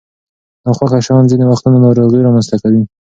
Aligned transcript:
ناخوښه 0.63 0.99
شیان 1.05 1.23
ځینې 1.31 1.45
وختونه 1.47 1.77
ناروغۍ 1.85 2.21
رامنځته 2.23 2.55
کوي. 2.63 2.81